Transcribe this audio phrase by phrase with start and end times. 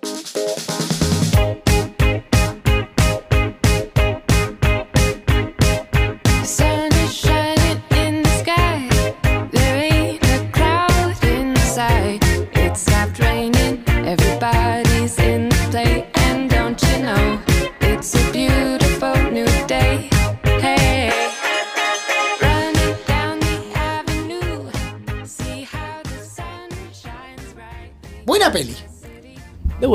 [0.00, 0.97] The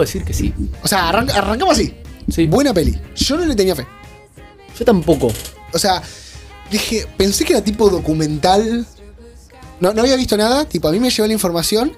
[0.05, 0.53] decir que sí.
[0.84, 1.93] O sea, arranca- arrancamos así.
[2.30, 2.48] Sí.
[2.48, 2.98] Buena peli.
[3.16, 3.85] Yo no le tenía fe.
[4.77, 5.31] Yo tampoco.
[5.73, 6.02] O sea,
[6.71, 8.85] dije, pensé que era tipo documental.
[9.79, 10.66] No, no había visto nada.
[10.66, 11.91] Tipo, a mí me llegó la información.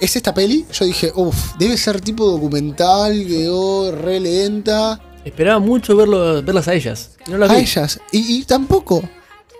[0.00, 0.66] Es esta peli.
[0.72, 3.12] Yo dije, uff, debe ser tipo documental.
[3.26, 5.00] Quedó re lenta.
[5.24, 7.10] Esperaba mucho verlo, verlas a ellas.
[7.26, 7.60] Y No las A vi.
[7.62, 8.00] ellas.
[8.12, 9.02] Y, y tampoco.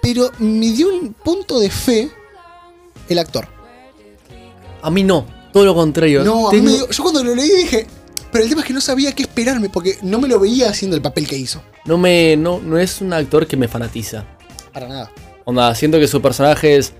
[0.01, 2.10] Pero me dio un punto de fe
[3.09, 3.48] el actor.
[4.82, 5.27] A mí no.
[5.56, 6.23] Todo lo contrario.
[6.24, 7.87] No, a mí Tengo- me dio- yo cuando lo leí dije.
[8.32, 10.96] Pero el tema es que no sabía qué esperarme porque no me lo veía haciendo
[10.96, 11.62] el papel que hizo.
[11.87, 12.37] no me.
[12.37, 14.24] No, no es un actor que me fanatiza.
[14.73, 15.10] Para nada.
[15.45, 16.93] Onda, siento que su personaje es.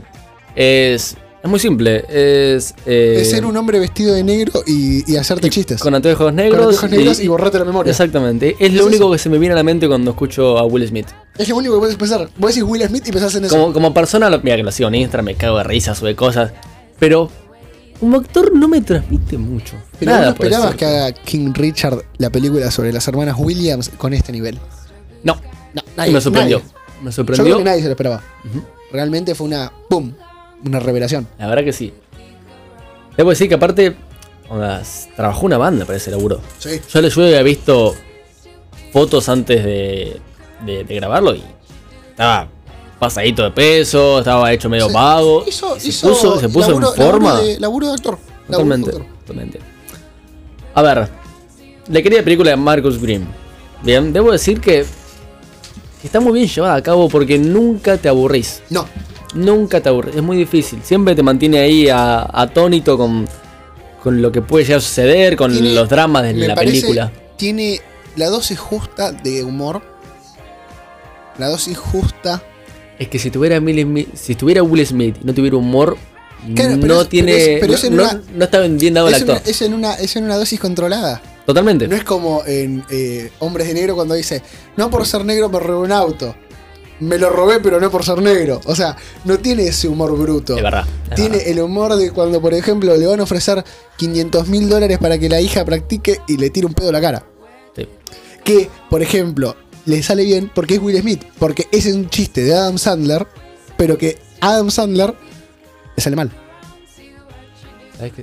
[0.55, 1.17] Es.
[1.43, 2.05] Es muy simple.
[2.09, 2.75] Es.
[2.87, 5.81] eh, es ser un hombre vestido de negro y, y hacerte chistes.
[5.81, 6.61] Con anteojos Con negros.
[6.61, 7.91] anteojos negros y, borrarte la memoria.
[7.91, 8.57] Exactamente.
[8.59, 9.13] Es Es lo único eso.
[9.13, 11.07] que se me viene a la mente cuando escucho a Will Smith.
[11.39, 12.29] Es lo único que puedes pensar.
[12.39, 13.55] Vos decís Will Smith y pensás en eso.
[13.55, 16.17] Como, como persona, lo- mira que lo sigo en Instagram, me cago de risa, sube
[16.17, 16.53] cosas.
[16.99, 17.31] Pero
[17.99, 19.77] como actor no me transmite mucho.
[19.99, 24.13] Pero Nada no esperabas que haga King Richard la película sobre las hermanas Williams con
[24.15, 24.59] este nivel.
[25.25, 25.41] No,
[25.75, 26.59] No, me sorprendió.
[26.59, 26.73] nadie.
[26.73, 27.59] Me Yo creo sorprendió.
[27.59, 28.23] que nadie se lo esperaba.
[28.93, 29.71] Realmente fue una.
[29.89, 30.13] ¡Pum!
[30.65, 31.27] Una revelación.
[31.39, 31.93] La verdad que sí.
[33.17, 33.97] Debo decir que aparte,
[34.49, 34.83] onda,
[35.17, 36.41] trabajó una banda para ese laburo.
[36.59, 36.81] Sí.
[36.93, 37.95] Yo, le- yo había visto
[38.93, 40.21] fotos antes de,
[40.65, 41.43] de- de grabarlo y
[42.11, 42.49] estaba
[42.99, 44.95] pasadito de peso, estaba hecho medio Sí.
[44.95, 45.45] vago.
[45.47, 47.29] Hizo, se hizo puso, se puso laburo- en forma.
[47.35, 48.19] Laburo de, laburo de actor.
[48.19, 49.07] Laburo de Totalmente, actor.
[49.27, 49.61] totalmente.
[50.75, 51.09] A ver,
[51.89, 53.25] la querida película de Marcus Grimm.
[53.83, 54.85] Bien, debo decir que
[56.03, 58.63] está muy bien llevada a cabo porque nunca te aburrís.
[58.71, 58.87] No.
[59.35, 60.81] Nunca te aburrís, es muy difícil.
[60.83, 63.29] Siempre te mantiene ahí atónito con,
[64.03, 66.81] con lo que puede llegar a suceder, con Tiene- los dramas de me la parece,
[66.81, 67.13] película.
[67.37, 67.81] Tiene
[68.17, 69.83] la dosis justa de humor.
[71.39, 72.43] La dosis justa.
[72.99, 75.97] Es que si tuviera, Will Smith, si tuviera Will Smith y no tuviera humor,
[76.55, 77.33] Claro, pero no es- tiene.
[77.33, 79.51] pero es- pero es no, una- no está bien dado el Es, una- actor.
[79.51, 81.21] es en una, es en una dosis controlada.
[81.45, 81.87] Totalmente.
[81.89, 84.43] No es como en eh, Hombres de Negro cuando dice,
[84.77, 86.35] no por ser negro me robé un auto.
[86.99, 88.61] Me lo robé pero no por ser negro.
[88.65, 90.57] O sea, no tiene ese humor bruto.
[90.57, 90.85] Es verdad.
[91.15, 91.49] Tiene verdad.
[91.53, 93.63] el humor de cuando, por ejemplo, le van a ofrecer
[93.99, 97.01] 500 mil dólares para que la hija practique y le tire un pedo a la
[97.01, 97.27] cara.
[97.77, 97.87] Sí.
[98.43, 99.55] Que, por ejemplo,
[99.87, 101.23] le sale bien porque es Will Smith.
[101.39, 103.27] Porque ese es un chiste de Adam Sandler,
[103.77, 105.15] pero que Adam Sandler
[105.97, 106.31] le sale mal.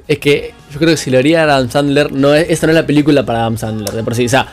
[0.07, 2.75] Es que, yo creo que si lo haría Adam Sandler, no es, esta no es
[2.75, 4.25] la película para Adam Sandler, de por sí.
[4.25, 4.47] O sea,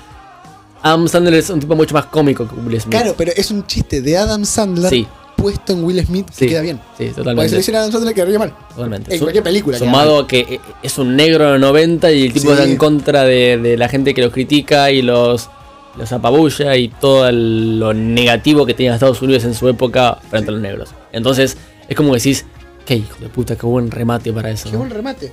[0.82, 2.94] Adam Sandler es un tipo mucho más cómico que Will Smith.
[2.96, 5.06] Claro, pero es un chiste de Adam Sandler Sí.
[5.36, 6.46] puesto en Will Smith que Sí.
[6.48, 6.76] queda bien.
[6.78, 7.52] Sí, Porque si totalmente.
[7.52, 8.54] lo hiciera Adam Sandler quedaría mal.
[8.70, 9.12] totalmente.
[9.12, 9.76] En Su- cualquier película.
[9.78, 12.52] Sumado a que es un negro de los 90 y el tipo Sí.
[12.52, 15.50] está en contra de, de la gente que los critica y los,
[15.96, 20.52] los apabulla y todo lo negativo que tenía Estados Unidos en su época frente a
[20.52, 20.90] los negros.
[21.12, 21.56] Entonces,
[21.88, 22.44] es como decís,
[22.86, 24.66] qué hijo de puta, qué buen remate para eso.
[24.66, 24.78] Qué ¿no?
[24.78, 25.32] buen remate.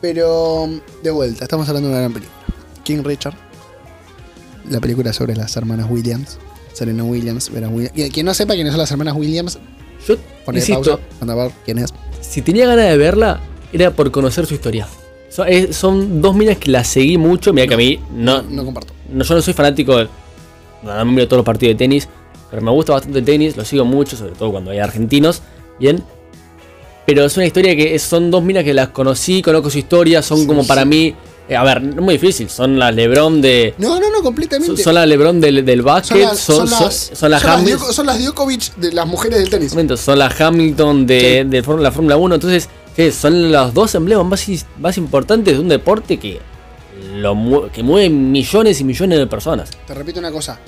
[0.00, 0.68] Pero,
[1.02, 2.36] de vuelta, estamos hablando de una gran película.
[2.84, 3.34] King Richard.
[4.68, 6.38] La película sobre las hermanas Williams.
[6.72, 7.94] Serena Williams, Vera Williams.
[8.12, 9.58] Quien- no sepa quiénes son las hermanas Williams,
[10.06, 11.92] Yo, pone pausa, anda a ver quién es.
[12.20, 13.40] si tenía ganas de verla,
[13.72, 14.86] era por conocer su historia.
[15.30, 17.54] Son, es- son dos minas que las seguí mucho.
[17.54, 18.92] Mira que a mí no, No comparto.
[19.10, 20.08] No, yo no soy fanático de.
[20.82, 22.08] No me miro todos los partidos de tenis.
[22.50, 25.42] Pero me gusta bastante el tenis, lo sigo mucho, sobre todo cuando hay argentinos.
[25.80, 26.02] Bien.
[27.06, 30.38] Pero es una historia que son dos minas que las conocí, conozco su historia, son
[30.40, 30.68] Sí, como sí.
[30.68, 31.14] para mí.
[31.48, 33.74] eh, a ver, no es muy difícil, son las Lebron de.
[33.78, 34.82] No, no, no, completamente.
[34.82, 37.30] son las Lebron del, del Son básquet, las, son, son son- las, son las son
[37.30, 37.78] las Hamilton.
[37.88, 39.70] Djoko- son las Djokovic de las mujeres del tenis.
[39.72, 41.48] Momento, son las Hamilton de, Sí.
[41.48, 42.34] de la Fórmula 1.
[42.34, 42.68] Entonces,
[43.14, 46.40] son los dos emblemas más, más importantes de un deporte que,
[47.22, 49.70] lo que mueve millones y millones de personas.
[49.86, 50.58] Te repito una cosa.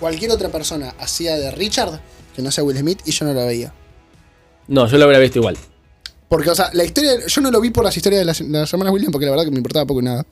[0.00, 2.00] Cualquier otra persona hacía de Richard,
[2.34, 3.72] que no sea Will Smith, y yo no lo veía.
[4.68, 5.56] No, yo lo habría visto igual.
[6.28, 7.12] Porque, o sea, la historia.
[7.26, 9.32] Yo no lo vi por las historias de las, de las hermanas Williams, porque la
[9.32, 10.24] verdad que me importaba poco y nada.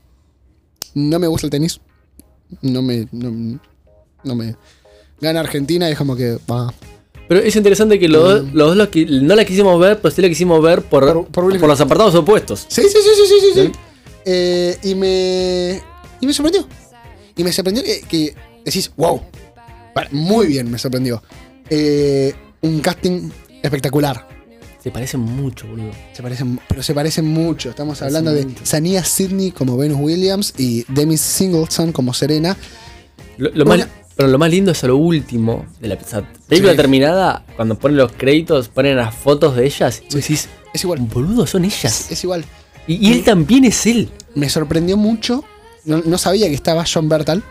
[0.94, 1.81] No me gusta el tenis.
[2.62, 3.06] No me.
[3.12, 3.61] No,
[4.25, 4.56] no me.
[5.20, 6.38] Gana Argentina y es como que.
[6.50, 6.73] va.
[7.28, 8.88] Pero es interesante que los, dos- los dos la
[9.23, 11.81] no la quisimos ver, pero sí la quisimos ver por, Por- por Will por los
[11.81, 12.64] apartados opuestos.
[12.69, 13.66] Sí, sí, sí, sí, sí, sí.
[13.66, 13.73] sí.
[14.25, 15.81] Eh, y me.
[16.20, 16.67] Y me sorprendió.
[17.37, 18.34] Y me sorprendió que, que
[18.64, 19.20] decís, wow.
[20.12, 21.22] Muy bien, me sorprendió.
[21.69, 23.31] Eh, un casting
[23.62, 24.26] espectacular.
[24.82, 25.90] Se parecen mucho, boludo.
[26.14, 27.70] Se parecen, pero se parecen mucho.
[27.70, 28.64] Estamos hablando de mucho.
[28.64, 32.56] Sania Sidney como Venus Williams y Demi Singleton como Serena.
[33.37, 36.73] Lo, lo Una- más, pero lo más lindo es a lo último de la película
[36.73, 36.76] Sí.
[36.76, 41.00] terminada, cuando ponen los créditos, ponen las fotos de ellas y decís, Es igual.
[41.00, 42.11] boludo, son ellas.
[42.11, 42.44] Es igual.
[42.86, 44.10] Y, y él también es él.
[44.34, 45.44] Me sorprendió mucho.
[45.84, 47.42] No, no sabía que estaba John Bertal.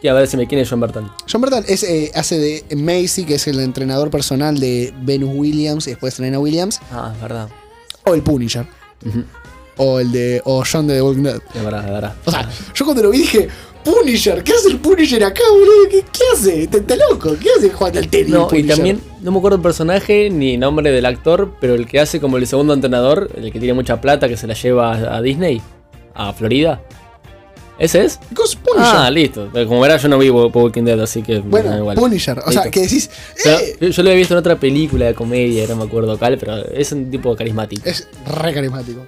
[0.00, 1.10] Que a ver si me quién es John Bertal.
[1.30, 5.86] John Bertal es, eh, hace de Macy, que es el entrenador personal de Venus Williams
[5.86, 6.80] y después Serena Williams.
[6.92, 7.48] Ah, es verdad.
[8.04, 8.66] O el Punisher.
[9.76, 10.42] O el de.
[10.44, 11.40] O John de The Walking Dead.
[11.54, 12.14] Es verdad, es verdad.
[12.24, 13.48] O sea, yo cuando lo vi dije,
[13.84, 15.88] Punisher, ¿qué hace el Punisher acá, boludo?
[15.90, 16.62] ¿Qué, qué hace?
[16.62, 17.36] ¿Está está loco?
[17.40, 18.30] ¿Qué hace jugando al tenis?
[18.30, 22.00] No, y también, no me acuerdo el personaje ni nombre del actor, pero el que
[22.00, 25.16] hace como el segundo entrenador, el que tiene mucha plata, que se la lleva a,
[25.18, 25.60] a Disney,
[26.14, 26.82] a Florida.
[27.78, 28.20] ¿Ese es?
[28.34, 28.94] ¿Qué es Punisher?
[28.96, 29.50] Ah, listo.
[29.52, 31.96] Como verás, yo no vi Wa- Walking Dead, así que bueno, igual.
[31.96, 32.38] Punisher.
[32.46, 33.10] O sea, que decís,
[33.44, 36.38] eh, yo- yo lo había visto en otra película de comedia, no me acuerdo cuál,
[36.38, 37.82] pero es un tipo carismático.
[37.88, 39.06] es re carismático.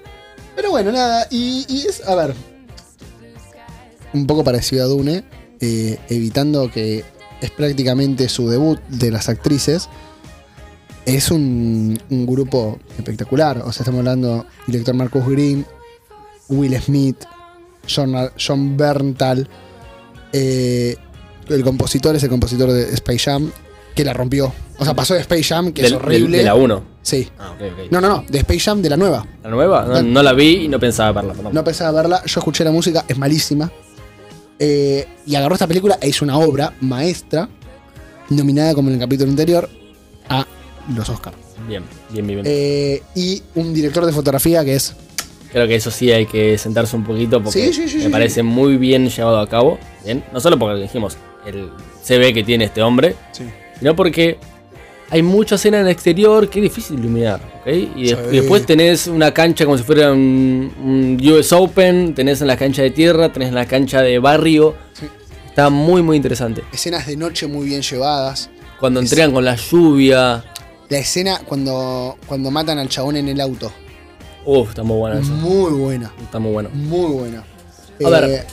[0.56, 2.34] Pero bueno, nada, y, y es, a ver,
[4.12, 5.24] un poco parecido a Dune,
[5.60, 7.04] eh, evitando que
[7.40, 9.88] es prácticamente su debut de las actrices.
[11.04, 13.58] Es un, un grupo espectacular.
[13.58, 15.64] O sea, estamos hablando director Marcus Green,
[16.48, 17.24] Will Smith,
[17.88, 18.14] John,
[18.44, 19.48] John Berntal.
[20.32, 20.96] eh,
[21.48, 23.52] el compositor es el compositor de Space Jam,
[23.94, 24.52] que la rompió.
[24.78, 26.38] O sea, pasó de Space Jam, que Del- es horrible.
[26.38, 26.82] del- de la 1.
[27.02, 27.28] Sí.
[27.38, 27.54] Ah.
[27.92, 29.24] No, no, no, de Space Jam de la nueva.
[29.44, 29.84] ¿La nueva?
[29.86, 31.54] No, no la vi y no pensaba verla, perdón.
[31.54, 33.70] No pensaba verla, yo escuché la música, es malísima.
[34.58, 37.48] Eh, y agarró esta película e hizo una obra maestra,
[38.30, 39.68] nominada como en el capítulo anterior,
[40.28, 40.46] a
[40.94, 41.36] los Oscars.
[41.68, 42.42] Bien, bien, bien.
[42.42, 42.54] bien.
[42.54, 44.94] Eh, y un director de fotografía que es.
[45.52, 48.08] Creo que eso sí hay que sentarse un poquito porque Sí, sí, sí, me sí,
[48.08, 49.78] parece muy bien llevado a cabo.
[50.04, 51.16] Bien, no solo porque dijimos
[51.46, 51.70] el
[52.02, 53.14] CV que tiene este hombre,
[53.78, 54.38] sino porque
[55.10, 57.40] hay mucha escena en el exterior que es difícil iluminar.
[57.60, 57.66] ¿ok?
[57.96, 58.16] Y, de- Sí.
[58.32, 62.56] y después tenés una cancha como si fuera un, un US Open, tenés en la
[62.56, 64.74] cancha de tierra, tenés en la cancha de barrio.
[64.94, 65.06] Sí.
[65.48, 66.62] Está muy, muy interesante.
[66.72, 68.50] Escenas de noche muy bien llevadas.
[68.80, 70.44] Cuando Es- entregan con la lluvia.
[70.88, 73.72] La escena cuando, cuando matan al chabón en el auto.
[74.44, 75.32] Uf, está muy buena eso.
[75.32, 76.12] Muy buena.
[76.22, 76.68] Está muy bueno.
[76.72, 77.44] Muy buena.
[78.04, 78.46] A ver,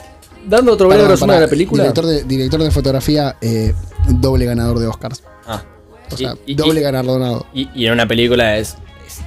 [0.45, 1.83] Dando otro breve resumen de la película.
[1.83, 3.73] Director de, director de fotografía, eh,
[4.09, 5.23] doble ganador de Oscars.
[5.45, 5.63] Ah.
[6.13, 7.45] O sea, y- doble y- galardonado.
[7.53, 8.75] Y, en una película es,
[9.07, 9.19] es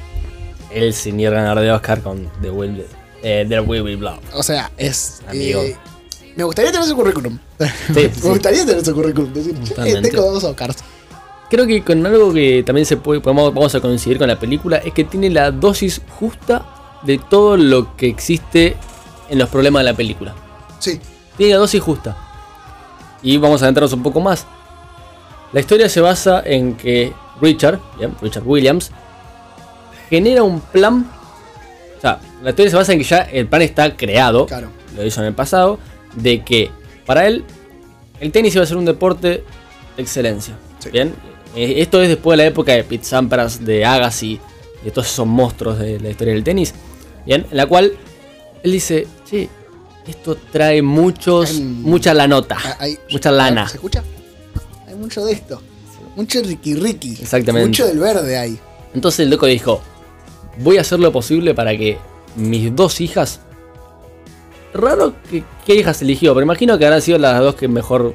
[0.72, 2.84] el señor ganador de Oscar con The Will,
[3.22, 4.18] eh, The Will Be Blood.
[4.34, 5.22] O sea, es.
[5.28, 5.60] Amigo.
[5.62, 5.76] eh,
[6.36, 7.38] me gustaría tener su currículum.
[7.58, 7.66] sí.
[8.22, 9.32] me gustaría tener su currículum.
[9.32, 10.10] Decir, "Che, Totalmente.
[10.10, 10.76] tengo dos Oscars.
[11.48, 14.78] Creo que con algo que también se puede, podemos, vamos a coincidir con la película
[14.78, 16.66] es que tiene la dosis justa
[17.04, 18.76] de todo lo que existe
[19.30, 20.34] en los problemas de la película.
[20.80, 21.00] Sí.
[21.36, 22.16] Tiene la dosis justa.
[23.22, 24.44] Y vamos a adentrarnos un poco más.
[25.56, 28.90] La historia se basa en que Richard, bien, Richard Williams,
[30.10, 31.10] genera un plan.
[31.96, 34.44] O sea, la historia se basa en que ya el plan está creado.
[34.44, 34.68] Claro.
[34.94, 35.78] Lo hizo en el pasado.
[36.14, 36.70] De que
[37.06, 37.42] para él
[38.20, 39.28] el tenis iba a ser un deporte
[39.96, 40.58] de excelencia.
[40.78, 40.90] Sí.
[40.90, 41.14] Bien.
[41.54, 44.38] Eh, Esto es después de la época de Pete Sampras, de Agassi,
[44.84, 46.74] de todos esos monstruos de la historia del tenis.
[47.24, 47.92] Bien, en la cual
[48.62, 49.48] él dice, sí,
[50.06, 53.66] esto trae muchos, mucha la nota, Ah, hay- mucha lana.
[53.68, 54.04] ¿Se escucha?
[54.96, 55.60] Hay mucho de esto.
[56.16, 57.18] Mucho Ricky Ricky.
[57.20, 57.68] Exactamente.
[57.68, 58.58] Mucho del verde hay.
[58.94, 59.82] Entonces el loco dijo,
[60.58, 61.98] voy a hacer lo posible para que
[62.34, 63.40] mis dos hijas...
[64.72, 68.14] Raro que qué hijas eligió, pero imagino que habrán sido las dos que mejor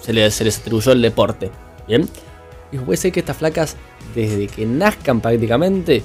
[0.00, 1.50] se les, se les atribuyó el deporte.
[1.88, 2.08] Bien.
[2.70, 3.76] Dijo, puede ser que estas flacas,
[4.14, 6.04] desde que nazcan prácticamente,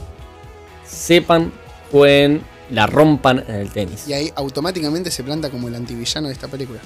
[0.88, 1.52] sepan,
[1.92, 2.42] jueguen,
[2.72, 4.08] la rompan en el tenis.
[4.08, 6.80] Y ahí automáticamente se planta como el antivillano de esta película.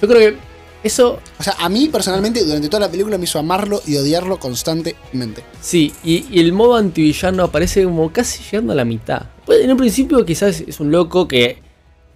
[0.00, 0.49] Yo creo que
[0.82, 4.38] eso O sea, a mí personalmente durante toda la película me hizo amarlo y odiarlo
[4.38, 5.44] constantemente.
[5.60, 9.26] Sí, y, y el modo antivillano aparece como casi llegando a la mitad.
[9.44, 11.58] Pues, en un principio quizás es un loco que,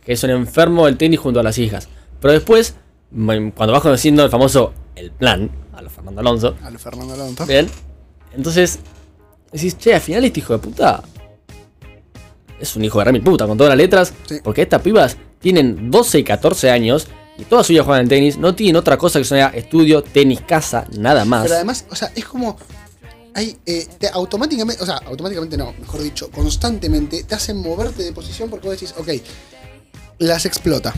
[0.04, 1.88] que es un enfermo del tenis junto a las hijas.
[2.20, 2.76] Pero después,
[3.10, 7.14] mm, cuando vas conociendo el famoso El Plan, a los Fernando Alonso, A lo Fernando
[7.14, 7.44] Alonso.
[7.46, 7.68] ¿bien?
[8.36, 8.78] Entonces,
[9.52, 11.02] decís, che, al final este hijo de puta
[12.60, 14.14] es un hijo de remil puta, con todas las letras.
[14.26, 14.36] Sí.
[14.42, 18.54] Porque estas pibas tienen 12 y 14 años y todas suyas juegan al tenis, no
[18.54, 21.42] tienen otra cosa que sea estudio, tenis, casa, nada más.
[21.42, 22.56] Pero además, o sea, es como.
[23.36, 28.12] Hay, eh, te automáticamente, o sea, automáticamente no, mejor dicho, constantemente te hacen moverte de
[28.12, 29.08] posición porque vos decís, ok,
[30.18, 30.94] las explota.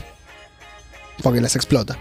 [1.22, 1.98] Porque las explota.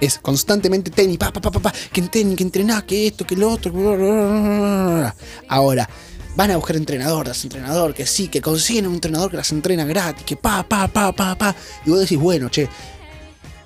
[0.00, 3.36] Es constantemente tenis, pa, pa, pa, pa, pa, que tenis, que entrená, que esto, que
[3.36, 3.72] lo otro.
[5.46, 5.88] Ahora,
[6.34, 9.84] van a buscar entrenador, das entrenador, que sí, que consiguen un entrenador que las entrena
[9.84, 11.54] gratis, que pa, pa, pa, pa, pa.
[11.86, 12.68] Y vos decís, bueno, che,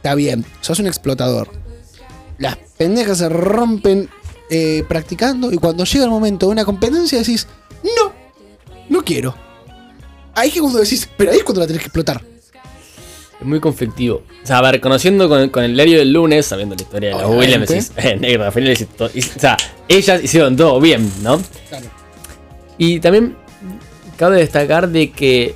[0.05, 1.49] está bien, sos un explotador.
[2.37, 4.11] Las pendejas se rompen
[4.51, 7.47] eh, practicando y cuando llega el momento de una competencia decís,
[7.83, 8.13] no,
[8.91, 9.35] no quiero.
[10.35, 12.21] Ahí es que cuando decís, pero ahí es cuando la tenés que explotar.
[13.41, 14.17] Es muy conflictivo.
[14.43, 17.15] O sea, a ver, conociendo con, con el diario del lunes, sabiendo la historia de
[17.15, 17.73] los Obviamente.
[17.73, 19.57] Williams, decís, eh, negro, al final todo- y- O sea,
[19.89, 21.41] ellas hicieron todo bien, ¿no?
[21.71, 21.87] Claro.
[22.77, 23.37] Y también
[24.19, 25.55] cabe destacar de que,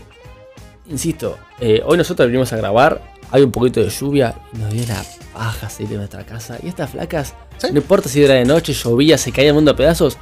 [0.88, 4.86] insisto, eh, hoy nosotros venimos a grabar, hay un poquito de lluvia y nos dio
[4.86, 6.58] la paja salir de nuestra casa.
[6.62, 7.68] Y estas flacas, ¿Sí?
[7.72, 10.16] no importa si era de noche, llovía, se caía el mundo a pedazos,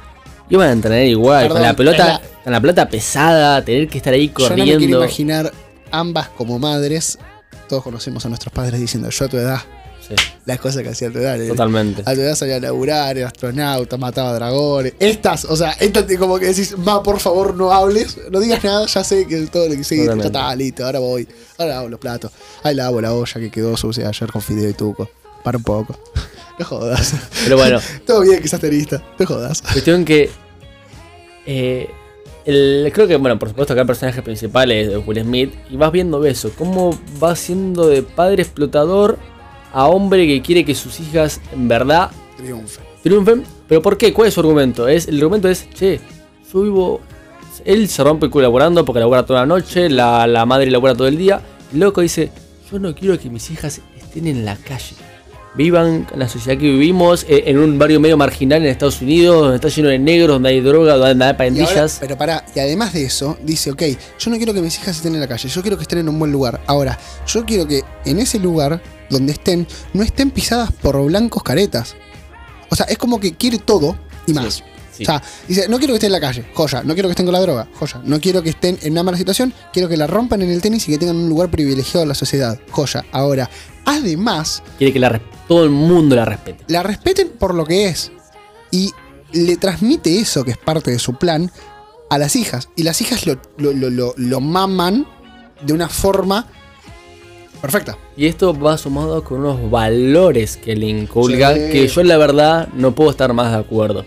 [0.49, 4.27] iban a entrenar igual, con la pelota, con la pelota pesada, tener que estar ahí
[4.37, 4.97] Yo no me quiero corriendo.
[4.99, 5.51] imaginar
[5.91, 7.17] ambas como madres.
[7.67, 9.59] Todos conocemos a nuestros padres diciendo, yo a tu edad,
[10.07, 11.41] Sí, las cosas que hacía a tu edad.
[11.41, 11.49] eh.
[11.49, 12.01] totalmente.
[12.05, 14.93] A tu edad salía a laburar, era astronauta, mataba dragones.
[14.99, 18.85] Estas, o sea, estas como que decís, ma, por favor, no hables, no digas nada,
[18.85, 20.27] ya sé que todo lo que ya Totalmente.
[20.27, 21.27] está, listo, ahora voy.
[21.57, 22.31] Ahora lavo los platos.
[22.63, 25.09] Ahí lavo la olla que quedó sucia ayer con fideo y tuco.
[25.43, 25.99] Para un poco.
[26.59, 27.13] No jodas.
[27.43, 29.61] Pero bueno, Todo bien que seas tenista, no jodas.
[29.61, 30.31] Cuestión que.
[31.45, 31.87] eh,
[32.45, 35.53] el- creo que, bueno, por supuesto, acá el personaje principal es Will Smith.
[35.69, 36.51] Y vas viendo eso.
[36.57, 39.19] Cómo va siendo de padre explotador
[39.73, 42.81] a hombre que quiere que sus hijas en verdad Triunfe.
[43.03, 43.43] triunfen.
[43.67, 44.13] ¿Pero por qué?
[44.13, 44.87] ¿Cuál es su argumento?
[44.87, 45.99] Es, el argumento es: che,
[46.51, 47.01] yo vivo.
[47.65, 49.89] Él se rompe el culo laburando porque labura toda la noche.
[49.89, 51.41] La, la madre labura todo el día.
[51.73, 52.31] El loco dice:
[52.71, 54.95] Yo no quiero que mis hijas estén en la calle
[55.57, 59.41] vivan en la sociedad que vivimos, eh, en un barrio medio marginal en Estados Unidos,
[59.41, 61.97] donde está lleno de negros, donde hay droga, donde hay pandillas.
[61.99, 63.83] pero pará, y además de eso, dice, ok,
[64.19, 66.09] yo no quiero que mis hijas estén en la calle, yo quiero que estén en
[66.09, 66.61] un buen lugar.
[66.67, 71.95] Ahora, yo quiero que en ese lugar donde estén, no estén pisadas por blancos caretas.
[72.69, 74.63] O sea, es como que quiere todo y más.
[74.91, 75.03] Sí.
[75.03, 77.27] O sea, dice, no quiero que estén en la calle, joya, no quiero que estén
[77.27, 80.07] con la droga, joya, no quiero que estén en una mala situación, quiero que la
[80.07, 83.05] rompan en el tenis y que tengan un lugar privilegiado en la sociedad, joya.
[83.11, 83.47] Ahora,
[83.85, 86.63] además, Quiere que la todo el mundo la respete.
[86.67, 88.11] la respeten por lo que es.
[88.71, 88.91] Y
[89.33, 91.51] le transmite eso, que es parte de su plan,
[92.09, 92.69] a las hijas.
[92.75, 95.05] Y las hijas lo, lo, lo, lo- lo maman
[95.61, 96.47] de una forma
[97.57, 97.97] perfecta.
[98.15, 101.59] Y esto va sumado con unos valores que le inculga, Sí.
[101.71, 104.05] que yo la verdad no puedo estar más de acuerdo.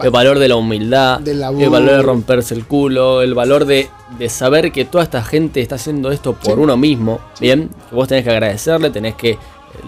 [0.00, 4.28] El valor de la humildad, el valor de romperse el culo, el valor de, de
[4.28, 6.60] saber que toda esta gente está haciendo esto por Sí.
[6.60, 7.68] uno mismo, ¿bien?
[7.88, 9.36] Que vos tenés que agradecerle, tenés que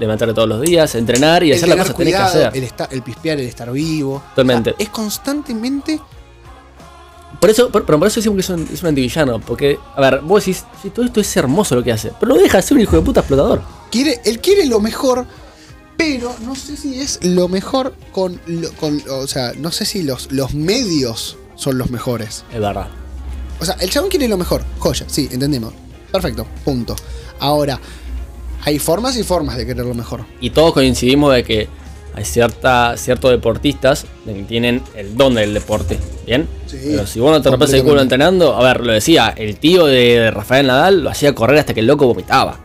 [0.01, 2.57] levantarte todos los días, entrenar y el hacer las tener cosas que tenés que hacer.
[2.57, 4.21] el, esta- el pispear, el estar vivo.
[4.31, 4.71] Totalmente.
[4.71, 6.01] O sea, es constantemente.
[7.41, 9.41] Por eso, por, pero por eso decimos que es un, es un antivillano.
[9.41, 12.13] Porque, a ver, vos decís, sí, todo esto es hermoso lo que hace.
[12.21, 13.63] Pero no deja de ser un hijo de puta explotador.
[13.91, 15.27] Quiere, él quiere lo mejor,
[15.97, 18.41] pero no sé si es lo mejor con.
[18.47, 22.45] lo- con o sea, no sé si los, los medios son los mejores.
[22.53, 22.89] Es verdad.
[23.59, 24.63] O sea, el chabón quiere lo mejor.
[24.79, 25.73] Joya, sí, entendemos.
[26.13, 26.95] Perfecto, punto.
[27.39, 27.79] Ahora,
[28.65, 30.25] hay formas y formas de querer lo mejor.
[30.41, 31.69] Y todos coincidimos de que
[32.21, 35.99] hay cierta, ciertos deportistas de que tienen el don del deporte.
[36.27, 36.47] ¿Bien?
[36.67, 39.57] Sí, Pero si vos no te rompes el culo entrenando, a ver, lo decía, el
[39.57, 42.61] tío de Rafael Nadal lo hacía correr hasta que el loco vomitaba.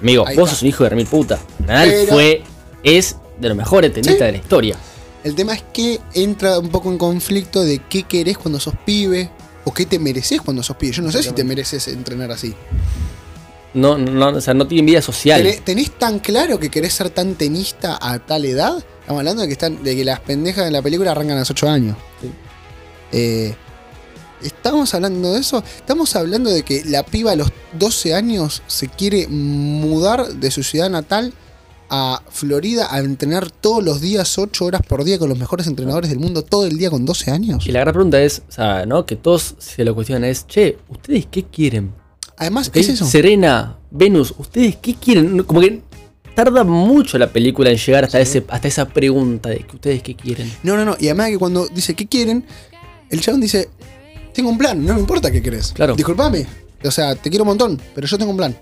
[0.00, 0.54] Amigo, Ahí vos está.
[0.56, 1.38] sos un hijo de remil puta.
[1.66, 2.42] Nadal Pero- fue,
[2.82, 4.24] es de los mejores tenistas Sí.
[4.24, 4.76] de la historia.
[5.24, 9.30] El tema es que entra un poco en conflicto de qué querés cuando sos pibe
[9.64, 10.92] o qué te mereces cuando sos pibe.
[10.92, 12.54] Yo no sé si te mereces entrenar así.
[13.74, 15.42] No, no, o sea, no tienen vida social.
[15.42, 18.76] ¿Tenés, tenés tan claro que querés ser tan tenista a tal edad?
[19.00, 21.50] Estamos hablando de que, están, de que las pendejas de la película arrancan a los
[21.50, 21.96] 8 años.
[22.22, 22.30] Sí.
[23.12, 23.54] Eh,
[24.42, 25.62] ¿Estamos hablando de eso?
[25.76, 30.62] Estamos hablando de que la piba a los 12 años se quiere mudar de su
[30.62, 31.32] ciudad natal
[31.90, 36.10] a Florida a entrenar todos los días 8 horas por día con los mejores entrenadores
[36.10, 37.66] del mundo todo el día con 12 años.
[37.66, 39.06] Y la gran pregunta es, o sea, ¿no?
[39.06, 41.92] Que todos se lo cuestionan es, che, ¿ustedes qué quieren?
[42.36, 42.74] Además, ¿Ok?
[42.74, 43.06] ¿qué es eso?
[43.06, 45.42] Serena, Venus, ¿ustedes qué quieren?
[45.44, 45.80] Como que
[46.34, 48.38] tarda mucho la película en llegar hasta, Sí.
[48.38, 50.52] ese, hasta esa pregunta de que ustedes qué quieren.
[50.62, 50.96] No, no, no.
[50.98, 52.44] Y además que cuando dice ¿qué quieren?
[53.10, 53.68] El chabón dice,
[54.32, 55.72] tengo un plan, no me importa qué querés.
[55.72, 55.94] Claro.
[55.94, 56.44] Disculpame.
[56.82, 58.56] O sea, te quiero un montón, pero yo tengo un plan.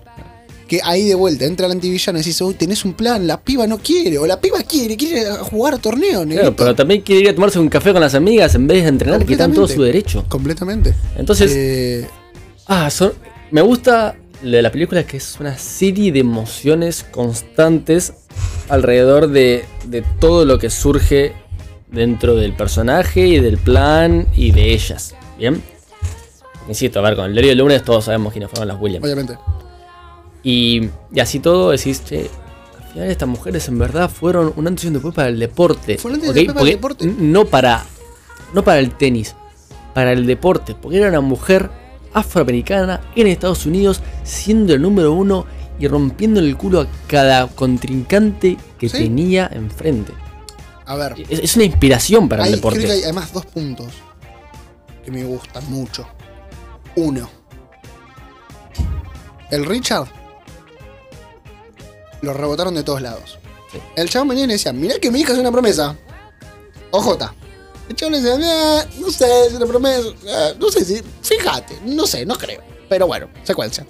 [0.67, 3.67] Que ahí de vuelta entra el antivillano y dices, uy, tenés un plan, la piba
[3.67, 6.55] no quiere, o la piba quiere, quiere jugar torneo, Claro, negrito.
[6.55, 9.25] pero también quiere ir a tomarse un café con las amigas en vez de entrenar,
[9.25, 9.97] que está en todo su Completamente.
[9.97, 10.25] derecho.
[10.29, 10.93] Completamente.
[11.17, 12.07] Entonces, Eh,
[12.67, 13.11] ah, son-
[13.53, 18.13] me gusta lo de la película que es una serie de emociones constantes
[18.67, 21.33] alrededor de, de todo lo que surge
[21.91, 25.15] dentro del personaje y del plan y de ellas.
[25.37, 25.61] ¿Bien?
[26.67, 29.05] Insisto, a ver, con el diario del lunes todos sabemos quiénes fueron las Williams.
[29.05, 29.37] obviamente.
[30.41, 32.31] Y, y así todo decís, che,
[32.79, 35.99] al final estas mujeres en verdad fueron un antes y un después para el deporte.
[35.99, 36.55] Fue un antes y un ¿ok?
[36.55, 37.05] después para el deporte.
[37.19, 37.85] No para,
[38.51, 39.35] no para el tenis,
[39.93, 40.73] para el deporte.
[40.73, 41.82] Porque era una mujer
[42.13, 45.45] afroamericana en Estados Unidos siendo el número uno
[45.79, 48.97] y rompiendo el culo a cada contrincante que Sí.
[48.99, 50.13] tenía enfrente.
[50.85, 52.79] A ver, Es, es una inspiración para hay, el deporte.
[52.79, 53.87] creo que hay además dos puntos
[55.03, 56.07] que me gustan mucho.
[56.95, 57.29] Uno,
[59.49, 60.07] el Richard
[62.21, 63.37] lo rebotaron de todos lados.
[63.71, 63.79] Sí.
[63.95, 65.95] El chabón venía y decía, mirá que mi hija es una promesa.
[66.91, 67.17] OJ.
[67.95, 70.07] Chabón le decía, "Eh, no sé, es una promesa.
[70.27, 72.61] eh, no sé si, fíjate, no sé, no creo.
[72.89, 73.85] Pero bueno, secuencia.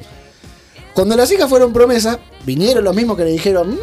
[0.93, 3.79] Cuando las hijas fueron promesa, vinieron los mismos que le dijeron,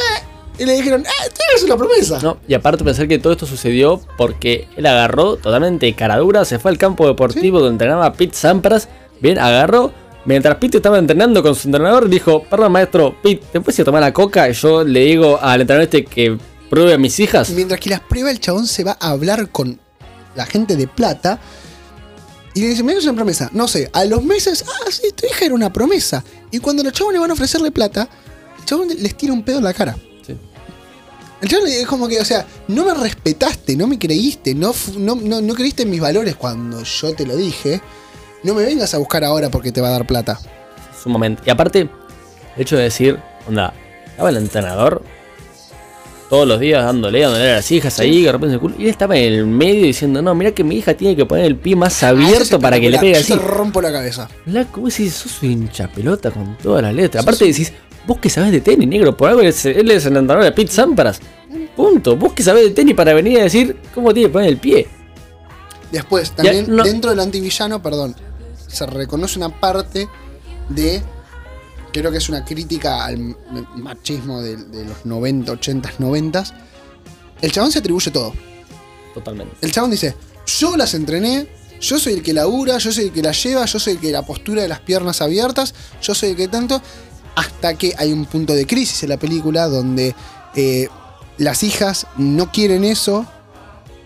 [0.59, 2.21] y le dijeron, ah, tú eres una promesa.
[2.23, 6.45] No, y aparte pensar que todo esto sucedió porque él agarró totalmente de cara dura,
[6.45, 8.89] se fue al campo deportivo donde entrenaba Pete Sampras,
[9.21, 9.93] bien, agarró,
[10.25, 13.87] mientras Pete estaba entrenando con su entrenador, dijo, perdón maestro, Pete, ¿te puedes ir a
[13.87, 14.49] tomar la coca?
[14.49, 17.51] Y yo le digo al entrenador este que pruebe a mis hijas.
[17.51, 19.81] Mientras que las prueba, el chabón se va a hablar con
[20.41, 21.39] la gente de plata.
[22.55, 23.51] Y le dice, mira, es una promesa.
[23.53, 26.25] No sé, a los meses, ah, sí, tu hija era una promesa.
[26.51, 28.09] Y cuando los chavos le van a ofrecerle plata,
[28.59, 29.97] el chabón les tira un pedo en la cara.
[30.27, 30.37] Sí.
[31.43, 35.15] El chabón es como que, o sea, no me respetaste, no me creíste, no, no,
[35.15, 37.81] no, no creíste en mis valores cuando yo te lo dije.
[38.43, 40.41] No me vengas a buscar ahora porque te va a dar plata.
[41.01, 41.43] sumamente.
[41.47, 41.91] Y aparte, el
[42.63, 43.75] hecho de decir, onda,
[44.09, 45.03] estaba el entrenador
[46.31, 48.89] todos los días dándole, dándole a las hijas ahí, de repente el culo, y él
[48.89, 51.77] estaba en el medio diciendo, no, mira que mi hija tiene que poner el pie
[51.77, 53.33] más Ah, abierto para que le pegue así.
[53.35, 54.29] Yo te rompo la cabeza.
[54.45, 57.25] Flaco, vos decís, sos un hincha pelota con todas las letras.
[57.25, 57.73] Aparte decís,
[58.07, 61.21] vos que sabés de tenis, negro, por algo él es, el entrenador de Pete Sampras.
[61.77, 62.17] Punto.
[62.17, 64.87] Vos que sabés de tenis para venir a decir cómo tiene que poner el pie.
[65.91, 68.15] Después, también no- dentro del antivillano, perdón,
[68.69, 70.09] se reconoce una parte
[70.69, 71.03] de.
[71.93, 73.37] Creo que es una crítica al
[73.77, 76.45] machismo de, de los 90, 80, 90.
[77.43, 78.33] El chabón se atribuye todo.
[79.15, 79.55] Totalmente.
[79.61, 80.15] El chabón dice:
[80.47, 81.49] Yo las entrené,
[81.81, 84.13] yo soy el que labura, yo soy el que las lleva, yo soy el que
[84.13, 86.81] la postura de las piernas abiertas, yo soy el que tanto.
[87.37, 90.15] Hasta que hay un punto de crisis en la película donde
[90.55, 90.89] eh,
[91.39, 93.25] las hijas no quieren eso,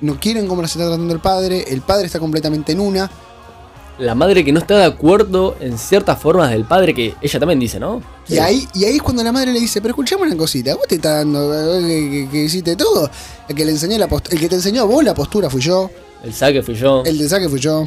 [0.00, 3.10] no quieren cómo las está tratando el padre, el padre está completamente en una.
[3.98, 7.60] La madre que no está de acuerdo en ciertas formas del padre que ella también
[7.60, 8.02] dice, ¿no?
[8.28, 10.88] Y ahí, y ahí es cuando la madre le dice, pero escuchame una cosita, vos
[10.88, 13.08] te estás dando eh, que, que- que hiciste todo.
[13.48, 15.60] El que le enseñó la post- el que te enseñó a vos la postura fui
[15.60, 15.90] yo,
[16.24, 17.04] El saque fui yo.
[17.04, 17.86] el de saque fui yo,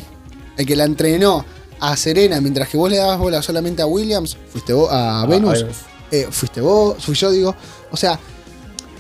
[0.56, 1.44] el que la entrenó
[1.80, 5.60] a Serena mientras que vos le dabas bola solamente a Williams, fuiste vos, a Venus,
[5.62, 5.78] Venus.
[6.12, 7.54] eh, fuiste vos, fui yo, digo.
[7.92, 8.18] O sea,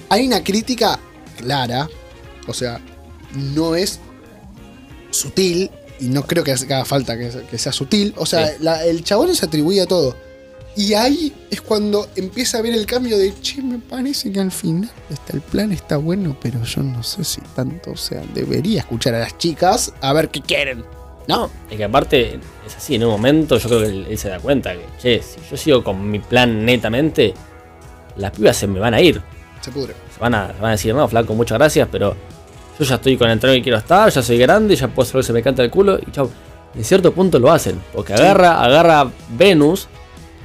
[0.09, 0.99] hay una crítica
[1.37, 1.87] clara,
[2.47, 2.81] o sea,
[3.33, 3.99] no es
[5.11, 8.53] sutil, y no creo que haga falta que, que sea sutil, o sea, Sí.
[8.61, 10.15] la- el chabón se atribuye a todo.
[10.75, 14.51] Y ahí es cuando empieza a ver el cambio de, che, me parece que al
[14.51, 18.81] final está, el plan está bueno, pero yo no sé si tanto, o sea, debería
[18.81, 20.85] escuchar a las chicas a ver qué quieren.
[21.27, 24.29] No, es que aparte es así, en un momento yo creo que él, él se
[24.29, 27.33] da cuenta que, che, si yo sigo con mi plan netamente,
[28.15, 29.19] las pibas se me van a ir.
[29.61, 29.93] Se pudre.
[30.13, 32.15] Se van a, van a decir, no, flaco, muchas gracias, pero
[32.79, 35.15] yo ya estoy con el tren que quiero estar, ya soy grande, ya puedo hacer
[35.15, 36.29] lo que se me canta el culo y chau.
[36.75, 39.87] En cierto punto lo hacen, porque agarra, agarra Venus.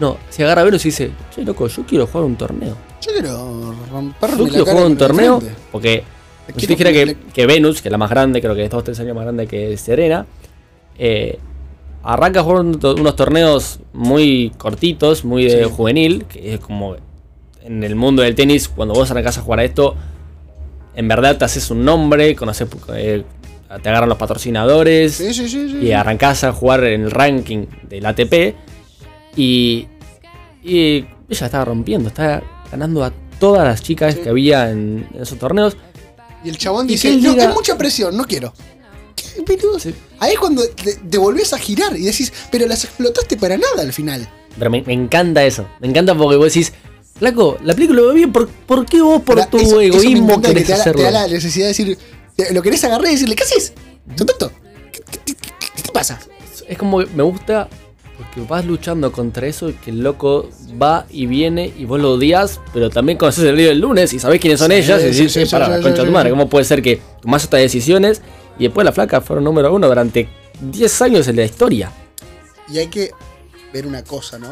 [0.01, 2.77] No, si agarra Venus y dice, che, loco, yo quiero jugar un torneo.
[3.03, 5.57] Yo quiero romperme Yo quiero jugar un torneo, frente.
[5.71, 6.05] porque
[6.57, 8.71] si te quiero dijera que, que Venus, que es la más grande, creo que es
[8.71, 10.25] dos o tres años más grande que Serena,
[10.99, 11.39] eh,
[12.03, 15.71] arranca jugando unos torneos muy cortitos, muy de Sí.
[15.71, 16.97] juvenil, que es como
[17.63, 19.95] en el mundo del tenis, cuando vos arrancás a jugar a esto,
[20.95, 23.25] en verdad te haces un nombre, conoces, eh,
[23.83, 25.79] te agarran los patrocinadores Sí, sí, sí, sí.
[25.87, 28.55] y arrancás a jugar en el ranking del ATP
[29.37, 29.87] y,
[30.63, 35.39] y ella estaba rompiendo, estaba ganando a todas las chicas que había en, en esos
[35.39, 35.77] torneos.
[36.45, 38.53] Y el chabón Y dice, no, diga- es mucha presión, no quiero.
[40.21, 43.81] Ahí es cuando te, te volvés a girar y decís, pero las explotaste para nada
[43.83, 44.29] al final.
[44.59, 46.73] Pero me, me encanta eso, me encanta porque vos decís,
[47.19, 50.41] Flaco, la película va bien, ¿por, por qué vos por Ahora, tu eso- eso egoísmo
[50.41, 50.99] que querés te da, hacerlo?
[50.99, 51.99] te da la necesidad de decir,
[52.37, 53.73] te- lo querés agarrar y decirle, ¿qué haces?
[54.17, 54.25] ¿Qué,
[55.11, 55.35] qué- qué-
[55.77, 56.19] qué te pasa?
[56.69, 57.69] Es como que me gusta
[58.17, 60.49] porque vas luchando contra eso y que el loco
[60.81, 64.19] va y viene y vos lo odias, pero también conoces el día del lunes y
[64.19, 66.05] sabés quiénes son Sí, ellas y decís, sí, "Eh, sí, pará, sí, la sí, concha
[66.05, 66.31] tu madre.
[66.31, 68.23] ¿cómo puede ser que tomás estas decisiones
[68.59, 70.29] y después la flaca fueron número uno durante
[70.61, 71.91] 10 años en la historia?
[72.69, 73.11] Y hay que
[73.73, 74.49] ver una cosa, ¿no?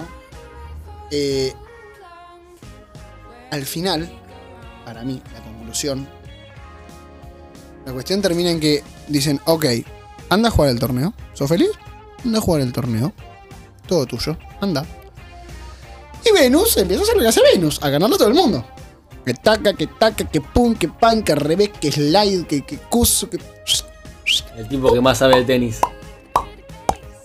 [1.11, 1.53] Eh,
[3.51, 4.11] al final,
[4.85, 6.09] para mí, la conclusión,
[7.87, 9.67] la cuestión termina en que dicen, ok,
[10.29, 11.15] anda a jugar el torneo.
[11.33, 11.71] ¿Sos feliz?
[12.25, 13.13] Anda a jugar el torneo.
[13.87, 14.85] Todo tuyo, anda.
[16.25, 18.65] Y Venus empieza a hacer lo que hace Venus, a ganarlo a todo el mundo.
[19.25, 23.29] Que taca, que taca, que pum, que pan, que revés, que slide, que, que cuso,
[23.29, 23.39] que...
[24.57, 25.81] El tipo que más sabe de tenis.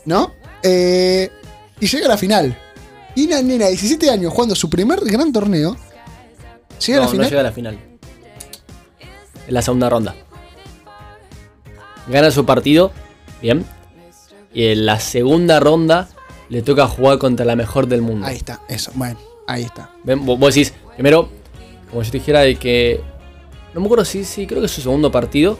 [0.06, 0.34] ¿no?
[0.64, 1.30] Eh,
[1.80, 2.58] y llega a la final.
[3.16, 5.76] Y una nena de 17 años jugando su primer gran torneo.
[6.80, 7.24] Llega a No, la final.
[7.26, 7.80] no llega a la final.
[9.48, 10.16] en la segunda ronda.
[12.08, 12.92] Gana su partido,
[13.42, 13.66] bien.
[14.54, 16.08] Y en la segunda ronda
[16.50, 18.26] le toca jugar contra la mejor del mundo.
[18.28, 18.92] Ahí está, eso.
[18.96, 19.90] Bueno, ahí está.
[20.04, 21.30] Ven, vos, decís, primero,
[21.90, 23.02] como si te dijera de que.
[23.74, 25.58] No me acuerdo si, sí, creo que es su segundo partido.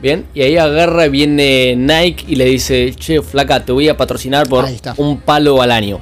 [0.00, 4.48] Bien, y ahí agarra, viene Nike y le dice, che, flaca, te voy a patrocinar
[4.48, 6.00] por un palo al año.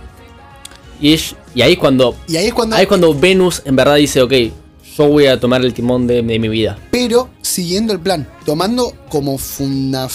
[1.01, 2.15] Y, es- y ahí es cuando.
[2.29, 2.77] Y ahí es cuando.
[2.77, 4.33] Ahí es cuando Venus en verdad dice, ok,
[4.97, 6.79] yo voy a tomar el timón de, de mi vida.
[6.91, 8.27] Pero siguiendo el plan.
[8.45, 10.09] Tomando como funda,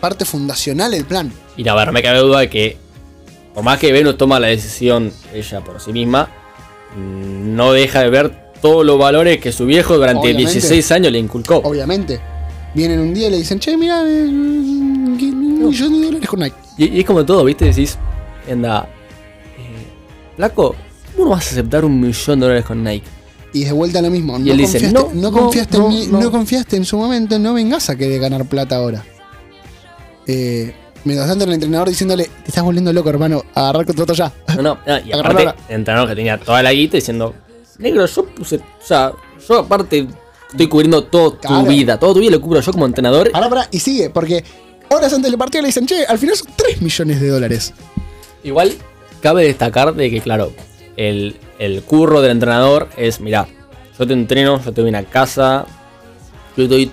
[0.00, 1.32] parte fundacional el plan.
[1.56, 2.76] Y no, a ver, no me cabe duda de que,
[3.54, 6.28] por más que Venus toma la decisión ella por sí misma,
[6.96, 10.50] no deja de ver todos los valores que su viejo durante Obviamente.
[10.52, 11.56] 16 años le inculcó.
[11.58, 12.20] Obviamente.
[12.74, 15.16] Vienen un día y le dicen, che, mira, eh, un
[15.68, 16.56] millón de dólares con Nike.
[16.76, 17.66] Y, y es como todo, ¿viste?
[17.66, 17.96] Decís,
[18.50, 18.88] anda,
[20.36, 20.74] Flaco,
[21.14, 23.06] ¿cómo no vas a aceptar un millón de dólares con Nike?
[23.52, 24.38] Y de vuelta lo mismo.
[24.38, 26.20] No él dice, confiaste, no, no, no, confiaste no, en mí, no.
[26.20, 29.02] no confiaste en su momento, no vengas a querer ganar plata ahora.
[30.26, 34.32] Eh, mientras tanto el entrenador diciéndole, te estás volviendo loco, hermano, agarrar contrato ya.
[34.56, 35.56] No, no, y aparte, ahora.
[35.68, 37.34] el entrenador que tenía toda la guita diciendo,
[37.78, 39.12] negro, yo puse, o sea,
[39.48, 40.06] yo aparte
[40.50, 41.62] estoy cubriendo toda Claro.
[41.64, 43.30] tu vida, todo tu vida lo cubro yo como entrenador.
[43.30, 44.44] Pará, pará, y sigue, porque
[44.90, 47.72] horas antes del partido le dicen, che, al final son 3 millones de dólares.
[48.44, 48.74] Igual
[49.20, 50.52] cabe destacar de que, claro,
[50.96, 53.46] el, el curro del entrenador es, mira,
[53.98, 55.66] yo te entreno, yo te doy una casa,
[56.56, 56.90] yo te doy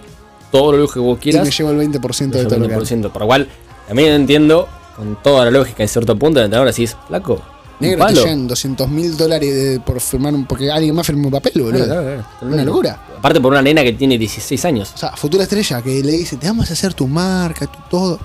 [0.52, 1.46] todo lo lujo que vos Y quieras.
[1.46, 3.48] me llevo el 20% de todo lo que 20%, Por lo cual,
[3.88, 7.42] también entiendo, con toda la lógica en cierto punto, el entrenador decís, flaco,
[7.80, 8.24] Negro, te palo.
[8.24, 10.46] llegan 200 mil dólares de- por firmar un.
[10.46, 11.84] Porque alguien más firmó un papel, boludo.
[11.84, 13.00] Claro, claro, claro, Una locura.
[13.18, 14.92] Aparte por una nena que tiene 16 años.
[14.94, 18.20] O sea, futura estrella que le dice, te vamos a hacer tu marca, tu todo.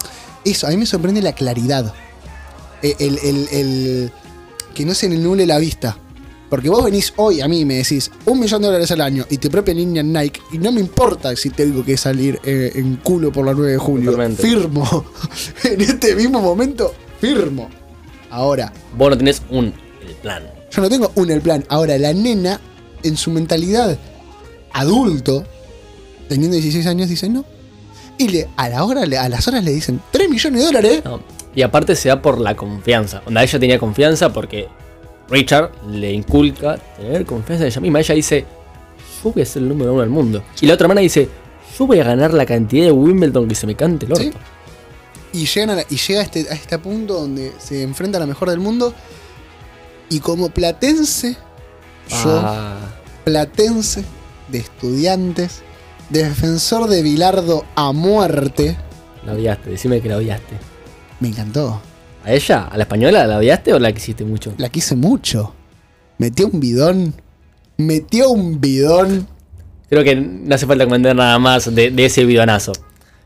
[0.45, 1.93] Eso, a mí me sorprende la claridad.
[2.83, 4.13] Eh, El, el- el-
[4.75, 5.97] que no se le nule la vista.
[6.49, 9.27] Porque vos venís hoy a mí y me decís un millón de dólares al año
[9.29, 12.97] y te propia línea Nike y no me importa si tengo que salir eh, en
[12.97, 14.13] culo por la 9 de julio.
[14.13, 14.43] Totalmente.
[14.43, 15.05] Firmo.
[15.65, 17.69] en este mismo momento, firmo.
[18.31, 19.75] Ahora, Vos no tenés un
[20.07, 20.43] el plan.
[20.71, 21.65] yo no tengo un el plan.
[21.69, 22.59] Ahora, la nena,
[23.03, 23.99] en su mentalidad
[24.73, 25.45] adulto,
[26.29, 27.45] teniendo 16 años, dice no.
[28.17, 31.03] Y le, a, la hora, a las horas le dicen 3 millones de dólares.
[31.05, 31.21] No,
[31.59, 33.21] Y aparte se da por la confianza.
[33.27, 34.69] Onda, ella tenía confianza porque
[35.29, 37.99] Richard le inculca tener confianza en ella misma.
[37.99, 38.45] Ella dice,
[39.25, 40.45] yo voy a ser el número uno del mundo.
[40.61, 41.29] Y la otra hermana dice,
[41.77, 44.23] yo voy a ganar la cantidad de Wimbledon que se me cante el orto.
[44.23, 44.33] Sí.
[45.33, 48.21] Y, llegan a la- y llega a este, a este punto donde se enfrenta a
[48.21, 48.95] la mejor del mundo.
[50.11, 51.37] Y como platense,
[52.09, 52.79] yo, Ah,
[53.25, 54.05] platense,
[54.47, 55.63] de estudiantes,
[56.09, 58.77] defensor de Bilardo a muerte,
[59.27, 60.55] la odiaste, decime que la odiaste.
[61.21, 61.81] Me encantó.
[62.25, 62.69] ¿A ella?
[62.71, 64.53] ¿A la española la odiaste o la quisiste mucho?
[64.59, 65.55] La quise mucho.
[66.19, 67.15] Metió un bidón.
[67.77, 69.27] Metió un bidón.
[69.89, 72.73] Creo que no hace falta comentar nada más de, de ese bidonazo.